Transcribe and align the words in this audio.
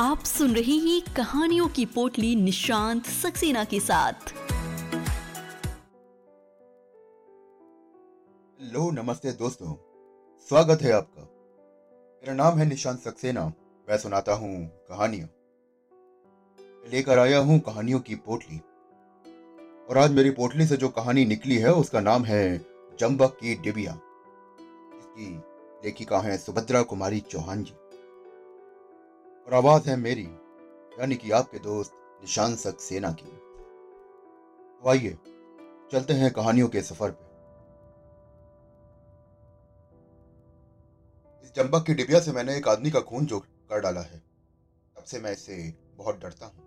आप 0.00 0.24
सुन 0.24 0.54
रहे 0.54 0.72
हैं 0.72 1.14
कहानियों 1.16 1.68
की 1.68 1.86
पोटली 1.86 2.36
निशांत 2.36 3.06
सक्सेना 3.06 3.64
के 3.64 3.80
साथ। 3.80 4.12
हेलो, 8.60 8.90
नमस्ते 8.90 9.32
दोस्तों। 9.32 9.74
स्वागत 10.48 10.82
है 10.82 10.92
आपका। 10.92 11.22
मेरा 12.22 12.34
नाम 12.34 12.58
है 12.58 12.66
निशांत 12.66 13.00
सक्सेना। 13.00 13.52
मैं 13.90 13.98
सुनाता 13.98 14.32
हूँ 14.32 14.66
कहानियाँ। 14.66 15.28
लेकर 16.92 17.18
आया 17.18 17.38
हूँ 17.38 17.60
कहानियों 17.60 18.00
की 18.00 18.14
पोटली। 18.14 18.58
और 19.90 19.98
आज 19.98 20.10
मेरी 20.10 20.30
पोटली 20.30 20.66
से 20.66 20.76
जो 20.76 20.88
कहानी 20.88 21.24
निकली 21.24 21.56
है, 21.56 21.72
उसका 21.72 22.00
नाम 22.00 22.24
है 22.24 22.66
जम्बक 23.00 23.38
की 23.40 23.54
डिबिया। 23.54 23.92
इसकी 24.98 25.36
लेखिका 25.84 26.18
है 26.18 26.38
सुभद्रा 26.38 26.82
कुमारी 26.82 27.20
चौहान 27.20 27.64
जी। 27.64 27.72
और 29.48 29.54
आवाज़ 29.54 29.90
है 29.90 29.96
मेरी, 29.96 30.24
यानी 31.00 31.16
कि 31.16 31.30
आपके 31.30 31.58
दोस्त 31.58 31.92
निशान 32.22 32.56
सक्सेना 32.56 33.12
की 33.12 33.30
तो 34.82 34.88
आइए, 34.90 35.18
चलते 35.92 36.12
हैं 36.12 36.30
कहानियों 36.30 36.68
के 36.68 36.82
सफ़र 36.82 37.10
पे। 37.10 37.26
इस 41.44 41.54
जम्बक 41.56 41.86
की 41.86 41.94
डिबिया 41.94 42.20
से 42.20 42.32
मैंने 42.32 42.56
एक 42.56 42.68
आदमी 42.68 42.90
का 42.90 43.00
खून 43.00 43.26
जो 43.26 43.38
कर 43.38 43.80
डाला 43.80 44.00
है। 44.00 44.18
तब 44.96 45.04
से 45.04 45.20
मैं 45.20 45.32
इससे 45.32 45.74
बहुत 45.96 46.20
डरता 46.20 46.46
हूँ। 46.46 46.62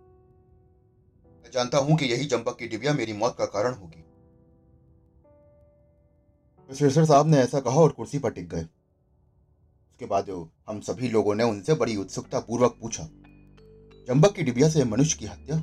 मैं 1.44 1.52
जानता 1.52 1.78
हूँ 1.78 1.98
कि 1.98 2.06
यही 2.06 2.26
जम्बक 2.26 2.58
की 2.58 2.68
डिबिया 2.68 2.94
मेरी 2.94 3.14
मौत 3.14 3.36
का 3.38 3.46
कारण 3.46 3.74
होगी। 3.74 4.04
प्रोफेसर 6.70 7.06
साहब 7.06 7.28
ने 7.28 7.38
ऐसा 7.38 7.60
कहा 7.60 7.76
और 7.76 7.92
कुर्सी 7.92 8.20
पर 8.20 8.32
टिक 8.32 8.50
गए। 8.50 8.68
उसके 10.02 10.10
बाद 10.10 10.30
हम 10.70 10.80
सभी 10.82 11.08
लोगों 11.10 11.34
ने 11.36 11.44
उनसे 11.44 11.74
बड़ी 11.74 11.96
उत्सुकता 11.96 12.40
पूर्वक 12.40 12.78
पूछा, 12.82 13.04
चंबक 14.08 14.34
की 14.36 14.44
डिबिया 14.44 14.70
से 14.70 14.84
मनुष्य 14.84 15.18
की 15.20 15.26
हत्या? 15.26 15.58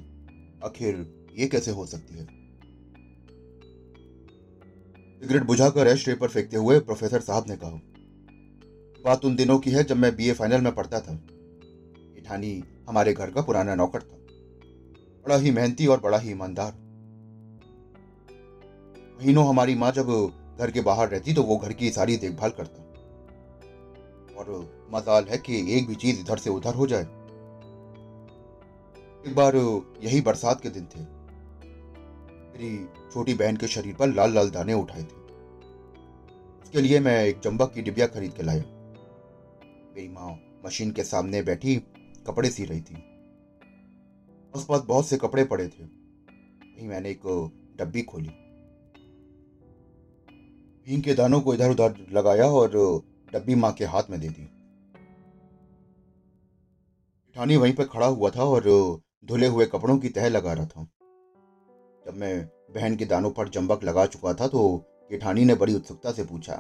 आखिर 0.64 1.00
ये 1.38 1.46
कैसे 1.46 1.70
हो 1.70 1.86
सकती 1.86 2.14
है? 2.14 2.24
सिगरेट 5.20 5.42
बुझाकर 5.42 5.86
एश 5.86 6.04
ट्रे 6.04 6.14
पर 6.14 6.28
फेंकते 6.28 6.56
हुए 6.56 6.78
प्रोफेसर 6.80 7.20
साहब 7.20 7.44
ने 7.48 7.56
कहा, 7.56 7.80
बात 9.04 9.24
उन 9.24 9.36
दिनों 9.36 9.58
की 9.58 9.70
है 9.70 9.84
जब 9.84 9.96
मैं 9.96 10.14
बीए 10.16 10.32
फाइनल 10.32 10.60
में 10.60 10.74
पढ़ता 10.74 11.00
था। 11.00 11.18
इठानी 12.18 12.62
हमारे 12.88 13.12
घर 13.12 13.30
का 13.30 13.42
पुराना 13.42 13.74
नौकर 13.74 14.02
था। 14.02 14.16
बड़ा 15.26 15.36
ही 15.36 15.50
मेहनती 15.50 15.86
और 15.86 16.00
बड़ा 16.00 16.18
ही 16.18 16.30
ईमानदार। 16.30 16.72
महीनों 19.18 19.48
हमारी 19.48 19.74
माँ 19.74 19.92
जब 19.92 20.18
घर 20.58 20.70
के 20.70 20.80
बाहर 20.82 21.08
रहती 21.08 21.34
तो 21.34 21.42
वो 21.42 21.56
घर 21.56 21.72
की 21.72 21.90
सारी 21.90 22.16
देखभाल 22.16 22.50
करता। 22.50 22.87
और 24.38 24.88
मजाल 24.94 25.24
है 25.24 25.38
कि 25.38 25.76
एक 25.76 25.86
भी 25.86 25.94
चीज़ 25.94 26.20
इधर 26.20 26.36
से 26.36 26.50
उधर 26.50 26.74
हो 26.74 26.86
जाए। 26.86 27.02
एक 29.26 29.34
बार 29.36 29.56
यही 30.04 30.20
बरसात 30.20 30.60
के 30.60 30.68
दिन 30.68 30.84
थे। 30.84 31.00
मेरी 32.50 32.86
छोटी 33.12 33.34
बहन 33.34 33.56
के 33.56 33.66
शरीर 33.66 33.94
पर 33.94 34.08
लाल 34.08 34.34
लाल 34.34 34.50
दाने 34.50 34.74
उठाए 34.74 35.02
थे। 35.02 35.18
इसके 36.64 36.80
लिए 36.80 37.00
मैं 37.00 37.24
एक 37.24 37.38
चंबक 37.38 37.72
की 37.74 37.82
डिबिया 37.82 38.06
खरीद 38.06 38.32
के 38.32 38.42
लाया। 38.42 38.62
मेरी 39.96 40.08
माँ 40.08 40.60
मशीन 40.66 40.90
के 40.90 41.04
सामने 41.04 41.42
बैठी 41.42 41.76
कपड़े 42.26 42.50
सी 42.50 42.64
रही 42.64 42.80
थी। 42.80 42.94
आसपास 44.56 44.80
बहुत 44.80 45.06
से 45.06 45.16
कपड़े 45.16 45.44
पड़े 45.44 45.68
थे। 45.68 45.84
वहीं 45.84 46.88
मैंने 46.88 47.10
एक 47.10 47.50
डब्बी 47.78 48.02
खोली। 48.02 48.28
भीम 50.86 51.00
के 51.00 51.14
दानों 51.14 51.40
को 51.40 51.54
इधर 51.54 51.70
उधर 51.70 52.06
लगाया 52.12 52.46
और 52.46 52.70
डब्बी 53.32 53.54
माँ 53.54 53.72
के 53.72 53.84
हाथ 53.86 54.10
में 54.10 54.20
दे 54.20 54.28
दी। 54.28 54.44
ठानी 57.36 57.56
वहीं 57.56 57.74
पर 57.74 57.84
खड़ा 57.86 58.06
हुआ 58.06 58.30
था 58.30 58.44
और 58.44 58.62
धुले 59.24 59.46
हुए 59.46 59.66
कपड़ों 59.66 59.98
की 59.98 60.08
तह 60.10 60.28
लगा 60.28 60.52
रहा 60.52 60.66
था। 60.66 60.86
जब 62.06 62.16
मैं 62.16 62.34
बहन 62.74 62.96
के 62.96 63.04
दानों 63.04 63.30
पर 63.30 63.48
जंबक 63.48 63.84
लगा 63.84 64.04
चुका 64.06 64.32
था 64.34 64.46
तो 64.48 64.62
जेठानी 65.10 65.44
ने 65.44 65.54
बड़ी 65.54 65.74
उत्सुकता 65.74 66.12
से 66.12 66.24
पूछा, 66.24 66.54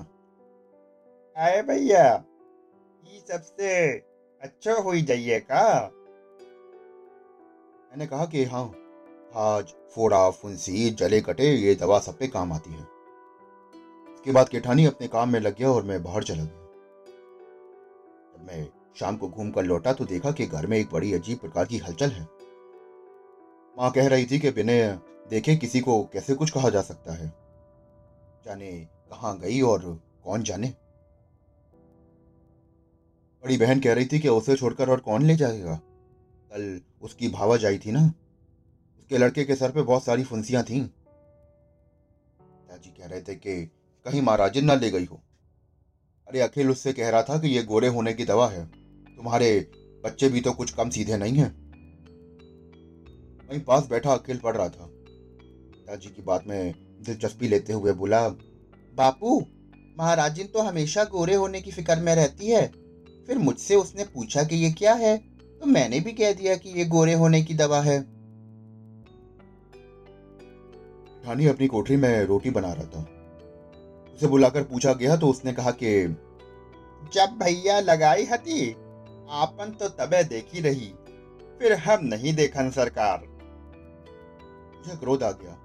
आए 1.36 1.62
भैया, 1.62 2.04
ये 3.04 3.20
सबसे 3.28 3.88
अच्छा 4.42 4.72
हो 4.74 4.94
जाइए 4.96 5.38
का? 5.40 5.64
मैंने 7.90 8.06
कहा 8.06 8.24
कि 8.26 8.44
हाँ 8.44 8.64
आज 9.38 9.72
फोड़ा, 9.94 10.30
फुंसी, 10.32 10.90
जले 10.92 11.20
कटे, 11.20 11.44
ये 11.46 11.74
दवा 11.74 11.98
सब 12.00 12.18
पे 12.18 12.26
काम 12.28 12.52
आती 12.52 12.70
है। 12.70 12.82
इसके 14.14 14.32
बाद 14.32 14.48
केठानी 14.48 14.84
अपने 14.86 15.08
काम 15.08 15.32
में 15.32 15.40
लग 15.40 15.56
गया 15.58 15.70
और 15.70 15.84
मैं 15.84 16.02
बाहर 16.02 16.24
चला 16.24 16.44
गया। 16.44 16.57
मैं 18.40 18.68
शाम 19.00 19.16
को 19.16 19.28
घूम 19.28 19.50
कर 19.50 19.62
लौटा 19.62 19.92
तो 19.92 20.04
देखा 20.04 20.30
कि 20.30 20.46
घर 20.46 20.66
में 20.66 20.78
एक 20.78 20.90
बड़ी 20.92 21.12
अजीब 21.14 21.38
प्रकार 21.38 21.64
की 21.64 21.78
हलचल 21.78 22.10
है। 22.10 22.28
माँ 23.78 23.90
कह 23.90 24.08
रही 24.08 24.26
थी 24.26 24.38
कि 24.38 24.50
बिना 24.50 25.02
देखे 25.30 25.56
किसी 25.56 25.80
को 25.80 26.04
कैसे 26.04 26.34
कुछ 26.34 26.50
कहा 26.50 26.70
जा 26.70 26.82
सकता 26.82 27.12
है। 27.12 27.28
जाने 28.44 28.72
कहाँ 29.10 29.38
गई 29.38 29.60
और 29.60 30.02
कौन 30.24 30.42
जाने? 30.42 30.74
बड़ी 33.44 33.56
बहन 33.56 33.80
कह 33.80 33.92
रही 33.92 34.06
थी 34.06 34.18
कि 34.18 34.28
उसे 34.28 34.56
छोड़कर 34.56 34.90
और 34.90 35.00
कौन 35.00 35.22
ले 35.22 35.36
जाएगा? 35.36 35.80
कल 36.52 36.80
उसकी 37.02 37.28
भावा 37.28 37.56
जाई 37.56 37.78
थी 37.78 37.92
ना? 37.92 38.12
उसके 38.98 39.18
लड़के 39.18 39.44
के 39.44 39.56
सर 39.56 39.70
पे 39.70 39.82
बहुत 39.82 40.04
सारी 40.04 40.24
फुंसियाँ 40.24 40.64
थीं। 40.64 40.86
पिताजी 42.40 42.90
कह 42.90 43.06
रहे 43.06 43.20
थे 43.20 43.34
कि 43.34 43.64
कहीं 44.04 44.22
महाराजन 44.22 44.64
ना 44.64 44.74
ले 44.74 44.90
गई 44.90 45.04
हो। 45.04 45.22
अरे 46.28 46.40
अखिल 46.40 46.70
उससे 46.70 46.92
कह 46.92 47.08
रहा 47.08 47.22
था 47.22 47.38
कि 47.38 47.48
ये 47.48 47.62
गोरे 47.62 47.88
होने 47.88 48.12
की 48.12 48.24
दवा 48.24 48.48
है। 48.48 48.66
तुम्हारे 49.16 49.70
बच्चे 50.04 50.28
भी 50.28 50.40
तो 50.40 50.52
कुछ 50.52 50.70
कम 50.70 50.90
सीधे 50.90 51.16
नहीं 51.16 51.36
है। 51.36 51.46
वहीं 53.48 53.60
पास 53.60 53.86
बैठा 53.90 54.12
अखिल 54.12 54.38
पढ़ 54.38 54.56
रहा 54.56 54.68
था। 54.68 54.90
पिताजी 54.90 56.08
की 56.08 56.22
बात 56.22 56.44
में 56.46 56.74
दिलचस्पी 57.06 57.48
लेते 57.48 57.72
हुए 57.72 57.92
बोला, 57.92 58.28
बापू, 58.94 59.46
महाराजिन 59.98 60.46
तो 60.46 60.62
हमेशा 60.62 61.04
गोरे 61.04 61.34
होने 61.34 61.60
की 61.60 61.70
फ़िक्र 61.70 62.00
में 62.00 62.14
रहती 62.14 62.46
है। 62.46 62.66
फिर 63.26 63.38
मुझसे 63.38 63.74
उसने 63.74 64.04
पूछा 64.04 64.42
कि 64.42 64.56
ये 64.56 64.70
क्या 64.70 64.94
है? 64.94 65.18
तो 65.60 65.66
मैंने 65.66 66.00
भी 66.00 66.12
कह 66.12 66.32
दिया 66.32 66.56
कि 66.56 66.70
ये 66.70 66.84
गोरे 66.84 67.14
होने 67.14 67.42
की 67.42 67.54
दवा 67.54 67.80
है। 67.80 68.02
ठानी 71.24 71.46
अपनी 71.46 71.66
कोठरी 71.66 71.96
में 71.96 72.24
रोटी 72.24 72.50
बना 72.50 72.72
रहा 72.72 72.84
था। 72.84 73.17
उसे 74.18 74.26
बुलाकर 74.26 74.62
पूछा 74.62 74.92
गया 74.92 75.16
तो 75.16 75.28
उसने 75.28 75.52
कहा 75.52 75.70
कि, 75.70 76.06
जब 77.12 77.38
भैया 77.42 77.80
लगाई 77.80 78.24
हती, 78.24 78.72
आपन 79.30 79.76
तो 79.80 79.88
तबे 79.88 80.24
देखी 80.24 80.60
रही, 80.60 80.94
फिर 81.58 81.72
हम 81.72 82.04
नहीं 82.04 82.34
देखन 82.34 82.70
सरकार. 82.70 83.18
मुझे 84.78 84.96
क्रोध 84.96 85.22
आ 85.22 85.30
गया। 85.30 85.64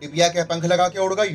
डिबिया 0.00 0.28
के 0.28 0.44
पंख 0.44 0.64
लगा 0.64 0.88
के 0.88 0.98
उड़ 0.98 1.14
गई। 1.14 1.34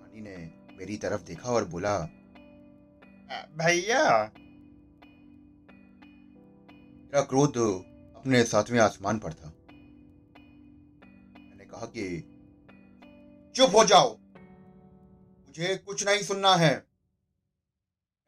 रानी 0.00 0.20
ने 0.20 0.50
मेरी 0.78 0.96
तरफ़ 0.96 1.22
देखा 1.22 1.50
और 1.50 1.64
बोला 1.64 1.98
भैया? 3.58 4.32
मेरा 7.04 7.20
क्रोध 7.20 7.56
अपने 8.16 8.44
सातवें 8.44 8.80
आसमान 8.80 9.18
पर 9.18 9.32
था। 9.32 9.53
कहा 11.74 11.86
कि, 11.86 12.04
चुप 13.56 13.76
हो 13.76 13.84
जाओ। 13.84 14.16
मुझे 15.46 15.76
कुछ 15.76 16.06
नहीं 16.06 16.22
सुनना 16.22 16.54
है। 16.54 16.74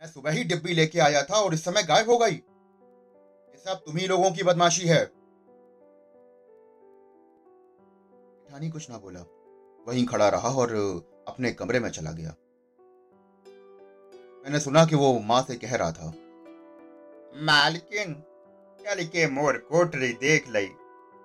मैं 0.02 0.06
सुबह 0.06 0.30
ही 0.30 0.44
डिब्बी 0.44 0.72
लेके 0.72 0.98
आया 0.98 1.22
था 1.22 1.40
और 1.40 1.54
इस 1.54 1.64
समय 1.64 1.82
गायब 1.82 2.10
हो 2.10 2.18
गई। 2.18 2.34
ये 3.48 3.58
सब 3.58 3.82
तुम्ही 3.86 4.06
लोगों 4.06 4.30
की 4.30 4.42
बदमाशी 4.42 4.86
है। 4.86 5.04
ठानी 8.50 8.70
कुछ 8.70 8.90
ना 8.90 8.98
बोला। 8.98 9.20
वहीं 9.88 10.06
खड़ा 10.06 10.28
रहा 10.28 10.48
और 10.48 10.74
अपने 11.28 11.52
कमरे 11.52 11.80
में 11.80 11.90
चला 11.90 12.12
गया। 12.12 12.34
मैंने 14.44 14.60
सुना 14.60 14.84
कि 14.84 14.96
वो 14.96 15.18
माँ 15.20 15.42
से 15.42 15.56
कह 15.56 15.74
रहा 15.76 15.92
था, 15.92 16.08
मालकिन 17.42 18.14
चल 18.80 19.04
के 19.04 19.26
मोर 19.30 19.56
कोटरी 19.70 20.12
देख 20.12 20.48
लई? 20.48 20.68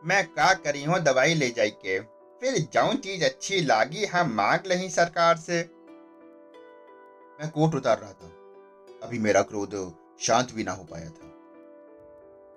मैं 0.03 0.25
का 0.27 0.53
करी 0.53 0.83
हूँ, 0.83 0.99
दवाई 0.99 1.33
ले 1.33 1.49
जाई 1.49 1.69
के। 1.69 1.99
फिर 2.41 2.67
जाऊँ 2.73 2.93
चीज़ 2.95 3.23
अच्छी 3.23 3.59
लागी 3.61 4.05
हम 4.05 4.31
मांग 4.33 4.65
लही 4.67 4.89
सरकार 4.89 5.37
से। 5.37 5.57
मैं 7.39 7.49
कोट 7.49 7.75
उतार 7.75 7.99
रहा 7.99 8.13
था। 8.13 8.27
अभी 9.03 9.19
मेरा 9.19 9.41
क्रोध 9.41 9.75
शांत 10.21 10.51
भी 10.51 10.63
ना 10.63 10.71
हो 10.71 10.83
पाया 10.83 11.09
था। 11.09 11.25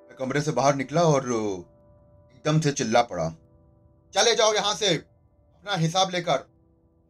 मैं 0.08 0.16
कमरे 0.18 0.40
से 0.40 0.52
बाहर 0.52 0.74
निकला 0.74 1.02
और 1.02 1.24
एकदम 1.24 2.60
से 2.60 2.72
चिल्ला 2.72 3.02
पड़ा। 3.02 3.28
चले 4.14 4.34
जाओ 4.34 4.54
यहाँ 4.54 4.74
से, 4.74 4.94
अपना 4.94 5.74
हिसाब 5.74 6.10
लेकर। 6.10 6.46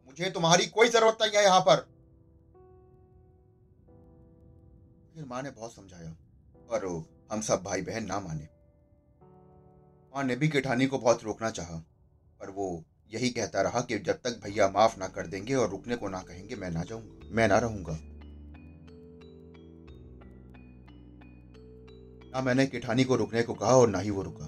मुझे 0.07 0.29
तुम्हारी 0.29 0.65
कोई 0.65 0.87
ज़रूरत 0.87 1.17
नहीं 1.21 1.31
है 1.35 1.43
यहाँ 1.43 1.59
पर। 1.59 1.75
फिर 5.15 5.25
माँ 5.25 5.41
ने 5.43 5.51
बहुत 5.51 5.75
समझाया, 5.75 6.09
पर 6.69 6.85
हम 7.31 7.41
सब 7.41 7.63
भाई 7.63 7.81
बहन 7.81 8.05
ना 8.05 8.19
माने। 8.19 8.54
माँ 10.15 10.23
ने 10.23 10.35
भी 10.35 10.47
केठानी 10.47 10.85
को 10.85 10.97
बहुत 10.97 11.23
रोकना 11.23 11.49
चाहा, 11.49 11.75
पर 12.41 12.49
वो 12.49 12.83
यही 13.13 13.29
कहता 13.29 13.61
रहा 13.61 13.81
कि 13.81 13.97
जब 13.99 14.13
तक 14.13 14.39
भैया 14.43 14.67
माफ़ 14.69 14.99
ना 14.99 15.07
कर 15.07 15.27
देंगे 15.27 15.53
और 15.53 15.69
रुकने 15.69 15.95
को 15.95 16.09
ना 16.09 16.19
कहेंगे, 16.19 16.55
मैं 16.55 16.71
ना 16.71 16.83
जाऊँगा, 16.83 17.27
मैं 17.31 17.47
ना 17.47 17.57
रहूँगा। 17.57 17.99
ना 22.33 22.41
मैंने 22.41 22.65
किठानी 22.65 23.03
को 23.03 23.15
रुकने 23.15 23.43
को 23.43 23.53
कहा 23.53 23.75
और 23.75 23.89
ना 23.89 23.99
ही 23.99 24.09
वो 24.09 24.21
रुका। 24.21 24.45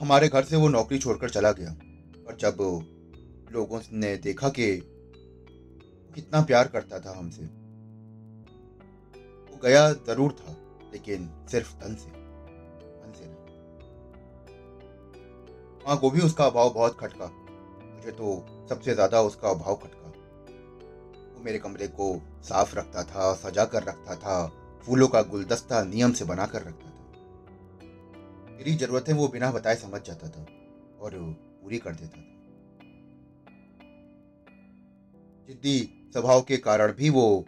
हमारे 0.00 0.28
घर 0.28 0.44
से 0.44 0.56
वो 0.56 0.68
नौकरी 0.68 0.98
छोड़कर 0.98 1.30
चला 1.30 1.52
गया, 1.52 1.70
और 2.28 2.36
जब 2.40 2.56
लोगों 3.52 3.80
ने 3.92 4.16
देखा 4.16 4.48
कि 4.48 4.76
कितना 6.14 6.40
प्यार 6.40 6.68
करता 6.68 7.00
था 7.00 7.18
हमसे, 7.18 7.44
वो 9.52 9.60
गया 9.64 9.92
ज़रूर 9.92 10.32
था, 10.32 10.56
लेकिन 10.92 11.30
सिर्फ़ 11.50 11.72
तन 11.74 11.94
से। 11.94 12.23
माँ 15.86 15.96
को 15.96 16.10
भी 16.10 16.20
उसका 16.20 16.44
अभाव 16.44 16.72
बहुत 16.74 16.96
खटका। 17.00 17.26
मुझे 17.26 18.10
तो 18.10 18.46
सबसे 18.68 18.94
ज़्यादा 18.94 19.20
उसका 19.20 19.48
अभाव 19.48 19.74
खटका। 19.74 20.08
वो 21.34 21.42
मेरे 21.44 21.58
कमरे 21.58 21.86
को 21.86 22.22
साफ़ 22.44 22.76
रखता 22.76 23.04
था, 23.04 23.34
सजा 23.34 23.64
कर 23.64 23.82
रखता 23.82 24.16
था, 24.16 24.46
फूलों 24.86 25.08
का 25.08 25.22
गुलदस्ता 25.22 25.82
नियम 25.84 26.12
से 26.12 26.24
बना 26.24 26.46
कर 26.46 26.62
रखता 26.62 26.90
था। 26.90 26.92
मेरी 28.50 28.74
जरूरतें 28.74 29.12
वो 29.12 29.28
बिना 29.28 29.50
बताए 29.50 29.76
समझ 29.76 30.00
जाता 30.02 30.28
था 30.28 30.46
और 31.00 31.10
पूरी 31.62 31.78
कर 31.78 31.90
देता 31.90 32.20
था। 32.20 32.30
जिद्दी 35.48 35.78
स्वभाव 36.12 36.42
के 36.42 36.56
कारण 36.56 36.92
भी 36.92 37.10
वो 37.10 37.44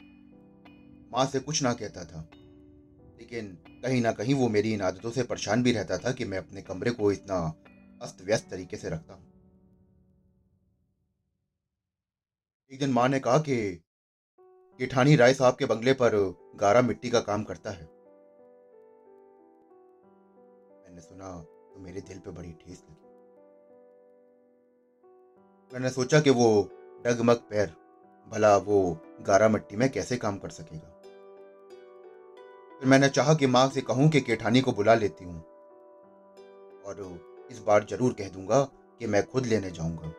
माँ 1.13 1.27
से 1.27 1.41
कुछ 1.41 1.63
ना 1.63 1.73
कहता 1.73 2.05
था। 2.05 2.29
लेकिन 3.19 3.47
कहीं 3.85 4.03
ना 4.03 4.13
कहीं 4.13 4.35
वो 4.35 4.49
मेरी 4.49 4.73
इन 4.73 4.81
आदतों 4.81 5.11
से 5.11 5.23
परेशान 5.23 5.63
भी 5.63 5.73
रहता 5.73 5.99
था 5.99 6.13
कि 6.13 6.25
मैं 6.25 6.39
अपने 6.39 6.63
कमरे 6.63 6.91
को 6.91 7.13
इतना 7.13 7.55
अस्त 8.03 8.23
व्यस्त 8.23 8.51
तरीके 8.51 8.77
से 8.77 8.91
रखता 8.91 9.15
हूँ। 9.15 9.25
एक 12.73 12.79
दिन 12.79 12.91
माँ 12.91 13.09
ने 13.09 13.21
कहा 13.21 13.39
कि, 13.39 13.85
जेठानी 14.81 15.17
राय 15.17 15.35
साहब 15.35 15.57
के 15.57 15.65
बंगले 15.65 15.93
पर 15.93 16.37
गारा 16.57 16.83
मिट्टी 16.83 17.11
का 17.11 17.21
काम 17.21 17.45
करता 17.45 17.71
है। 17.71 17.85
मैंने 20.85 21.01
सुना 21.01 21.41
तो 21.43 21.81
मेरे 21.81 22.01
दिल 22.01 22.19
पे 22.19 22.31
बड़ी 22.31 22.53
ठेस 22.53 22.85
लगी। 22.91 23.07
मैंने 25.75 25.91
सोचा 25.91 26.21
कि 26.21 26.31
वो 26.31 26.71
डगमग 27.05 27.37
पैर, 27.37 27.75
भला 28.29 28.57
वो 28.57 29.01
गारा 29.21 29.49
मिट्टी 29.49 29.77
में 29.77 29.91
कैसे 29.91 30.17
काम 30.17 30.39
कर 30.39 30.49
सकेगा? 30.49 30.93
फिर 32.79 32.89
मैंने 32.89 33.09
चाहा 33.09 33.35
कि 33.35 33.47
माँ 33.47 33.69
से 33.69 33.81
कहूँ 33.81 34.09
कि 34.11 34.21
केठानी 34.21 34.61
को 34.61 34.73
बुला 34.73 34.95
लेती 34.95 35.25
हूँ 35.25 35.41
और 36.83 37.36
इस 37.51 37.59
बार 37.59 37.85
ज़रूर 37.91 38.13
कह 38.13 38.29
दूँगा 38.29 38.63
कि 39.01 39.07
मैं 39.07 39.25
खुद 39.27 39.47
लेने 39.47 39.71
जाऊँगा। 39.71 40.13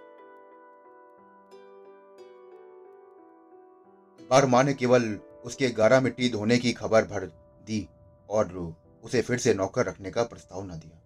बार 4.29 4.45
माँ 4.45 4.63
ने 4.63 4.73
केवल 4.73 5.03
उसके 5.45 5.69
गारा 5.71 5.99
मिट्टी 6.01 6.29
धोने 6.29 6.57
की 6.57 6.71
खबर 6.73 7.05
भर 7.05 7.25
दी 7.67 7.87
और 8.29 8.53
उसे 9.03 9.21
फिर 9.21 9.37
से 9.37 9.53
नौकर 9.53 9.85
रखने 9.85 10.11
का 10.11 10.23
प्रस्ताव 10.23 10.63
न 10.65 10.79
दिया। 10.79 11.01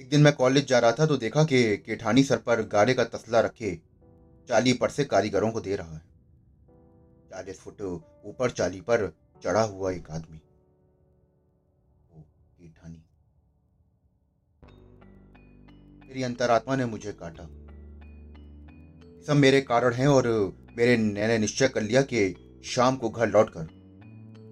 एक 0.00 0.08
दिन 0.10 0.22
मैं 0.22 0.32
कॉलेज 0.32 0.66
जा 0.66 0.78
रहा 0.78 0.92
था 0.92 1.06
तो 1.06 1.16
देखा 1.16 1.44
कि 1.44 1.76
केठानी 1.76 2.22
सर 2.24 2.36
पर 2.36 2.62
गारे 2.68 2.94
का 2.94 3.04
तसला 3.04 3.40
रखे 3.40 3.74
चाली 4.48 4.72
पर 4.72 4.90
से 4.90 5.04
कारीगरों 5.04 5.50
को 5.50 5.60
दे 5.60 5.76
रहा 5.76 5.94
है। 5.94 6.02
चालीस 7.30 7.60
फुट 7.60 7.82
ऊपर 8.24 8.50
चाली 8.50 8.80
पर 8.80 9.06
चढ़ा 9.42 9.62
हुआ 9.62 9.90
एक 9.92 10.10
आदमी। 10.10 10.40
मेरी 16.14 16.22
अंतरात्मा 16.22 16.74
ने 16.76 16.84
मुझे 16.84 17.12
काटा। 17.12 17.44
सब 19.26 19.36
मेरे 19.36 19.60
कारण 19.60 19.92
हैं 19.92 20.06
और 20.06 20.26
मेरे 20.76 20.96
मैंने 20.96 21.38
निश्चय 21.38 21.68
कर 21.68 21.82
लिया 21.82 22.02
कि 22.02 22.20
शाम 22.64 22.96
को 22.96 23.08
घर 23.10 23.28
लौटकर 23.28 23.66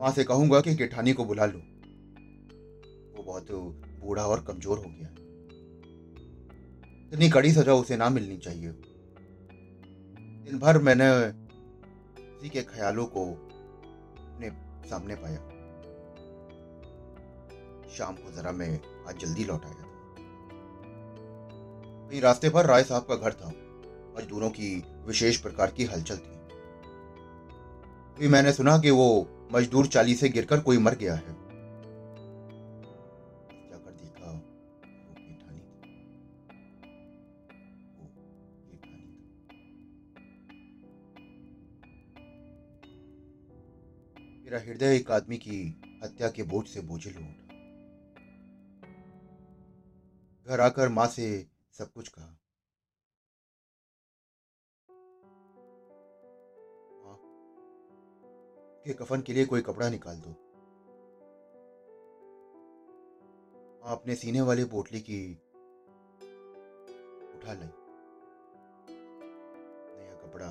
वहाँ 0.01 0.13
से 0.13 0.25
कहूँगा 0.25 0.61
कि 0.61 0.75
केठानी 0.77 1.13
को 1.13 1.25
बुला 1.25 1.47
लो। 1.47 1.59
वो 3.17 3.23
बहुत 3.23 3.53
बूढ़ा 4.01 4.23
और 4.23 4.41
कमज़ोर 4.41 4.79
हो 4.79 4.85
गया। 4.89 5.09
इतनी 7.13 7.29
कड़ी 7.31 7.53
सजा 7.53 7.75
उसे 7.75 7.97
ना 7.97 8.09
मिलनी 8.09 8.37
चाहिए। 8.39 8.73
दिन 10.43 10.59
भर 10.59 10.79
मैंने 10.79 11.11
उसी 11.11 12.49
के 12.49 12.63
ख्यालों 12.63 13.07
को 13.07 13.25
अपने 13.27 14.51
सामने 14.91 15.15
पाया। 15.15 15.39
शाम 17.97 18.15
को 18.15 18.37
जरा 18.37 18.53
मैं 18.53 18.73
आज 19.09 19.21
जल्दी 19.21 19.45
लौट 19.45 19.65
आया 19.65 19.92
वहीं 22.13 22.23
रास्ते 22.23 22.51
पर 22.51 22.67
राय 22.67 22.83
साहब 22.83 23.03
का 23.03 23.17
घर 23.17 23.33
था। 23.33 23.49
मजदूरों 24.19 24.51
की 24.51 24.85
विशेष 25.07 25.37
प्रकार 25.37 25.71
की 25.71 25.85
हलचल 25.85 26.17
थी। 26.17 26.43
भी 28.21 28.29
मैंने 28.29 28.53
सुना 28.53 28.79
कि 28.79 28.91
वो 28.91 29.29
मजदूर 29.53 29.87
चाली 29.87 30.15
से 30.15 30.29
गिरकर 30.29 30.61
कोई 30.61 30.79
मर 30.79 30.95
गया 30.95 31.15
है। 31.15 31.27
जाकर 33.71 33.91
देखा? 33.91 34.31
वो 34.31 34.35
वो 34.35 35.35
मेरा 44.45 44.59
हृदय 44.59 44.97
एक 44.97 45.11
आदमी 45.11 45.37
की 45.37 45.83
हत्या 46.05 46.29
के 46.29 46.43
बोझ 46.43 46.67
से 46.67 46.81
बोझिल 46.81 47.15
हो 47.15 47.21
उठा। 47.21 47.49
घर 50.47 50.61
आकर 50.61 50.89
माँ 50.89 51.07
से 51.07 51.52
सब 51.73 51.93
कुछ 51.93 52.09
कहा। 52.09 52.39
के 58.87 58.95
कफन 58.95 59.23
के 59.23 59.33
लिए 59.33 59.45
कोई 59.45 59.63
कपड़ा 59.63 59.89
निकाल 59.89 60.17
दो। 60.17 60.31
माँ 63.85 63.93
अपने 63.93 64.15
सीने 64.15 64.41
वाली 64.41 64.65
पोटली 64.65 65.01
की 65.01 65.35
उठा 67.37 67.53
लाई। 67.53 67.71
नया 69.99 70.15
कपड़ा 70.15 70.51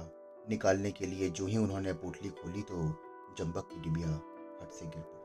निकालने 0.50 0.92
के 0.92 1.06
लिए 1.06 1.30
जो 1.30 1.46
ही 1.46 1.58
उन्होंने 1.58 1.94
पोटली 1.94 2.30
खोली 2.30 2.62
तो 2.62 2.84
जंबक 3.38 3.70
की 3.70 3.82
डिबिया 3.82 4.10
हट 4.62 4.72
से 4.72 4.86
गिर 4.86 5.04
पड़ी। 5.04 5.21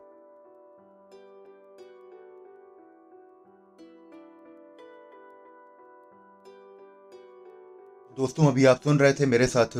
दोस्तों, 8.16 8.46
अभी 8.46 8.64
आप 8.64 8.80
सुन 8.80 8.98
रहे 8.98 9.12
थे 9.12 9.26
मेरे 9.26 9.46
साथ 9.46 9.74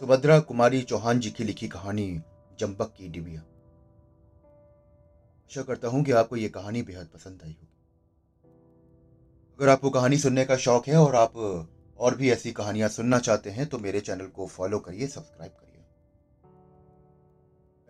सुभद्रा 0.00 0.38
कुमारी 0.40 0.80
चौहान 0.82 1.20
जी 1.20 1.30
की 1.30 1.44
लिखी 1.44 1.68
कहानी, 1.68 2.20
जंबक 2.58 2.92
की 2.98 3.08
डिबिया। 3.08 3.40
आशा 5.50 5.62
करता 5.62 5.88
हूँ 5.88 6.02
कि 6.04 6.12
आपको 6.12 6.36
ये 6.36 6.48
कहानी 6.48 6.82
बेहद 6.82 7.08
पसंद 7.14 7.40
आई 7.44 7.50
होगी। 7.50 7.78
अगर 9.58 9.68
आपको 9.68 9.90
कहानी 9.90 10.18
सुनने 10.18 10.44
का 10.44 10.56
शौक 10.56 10.88
है 10.88 10.96
और 10.96 11.16
आप 11.16 11.36
और 11.98 12.16
भी 12.16 12.30
ऐसी 12.30 12.52
कहानियाँ 12.52 12.88
सुनना 12.88 13.18
चाहते 13.20 13.50
हैं 13.50 13.66
तो 13.66 13.78
मेरे 13.78 14.00
चैनल 14.00 14.26
को 14.26 14.46
फॉलो 14.48 14.78
करिए, 14.78 15.06
सब्सक्राइब 15.06 15.52
करिए। 15.52 15.82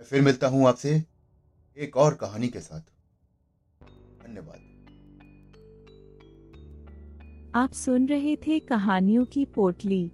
मैं 0.01 0.05
फिर 0.05 0.23
मिलता 0.23 0.49
हूँ 0.49 0.67
आपसे 0.69 1.03
एक 1.77 1.97
और 1.97 2.15
कहानी 2.15 2.49
के 2.49 2.61
साथ। 2.61 2.81
धन्यवाद। 4.23 4.68
आप 7.55 7.73
सुन 7.73 8.07
रहे 8.07 8.37
थे 8.37 8.59
कहानियों 8.59 9.25
की 9.25 9.45
पोटली। 9.45 10.11